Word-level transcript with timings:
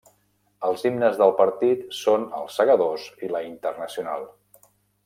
Els 0.69 0.85
himnes 0.89 1.19
del 1.19 1.35
partit 1.41 1.85
són 1.99 2.27
Els 2.41 2.59
Segadors 2.63 3.07
i 3.29 3.31
La 3.37 3.45
Internacional. 3.53 4.29